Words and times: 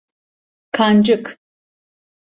Kancık! 0.71 1.39